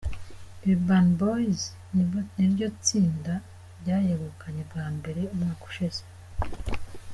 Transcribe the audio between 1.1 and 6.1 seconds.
Boys niryo tsinda ryayegukanye bwa mbere umwaka ushize.